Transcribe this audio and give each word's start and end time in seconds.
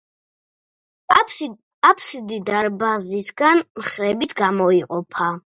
აბსიდი 1.91 2.41
დარბაზისაგან 2.49 3.63
მხრებით 3.81 4.37
გამოიყოფა. 4.45 5.33